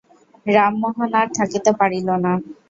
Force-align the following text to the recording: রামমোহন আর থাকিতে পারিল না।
রামমোহন 0.45 1.11
আর 1.19 1.27
থাকিতে 1.37 1.71
পারিল 1.79 2.07
না। 2.25 2.33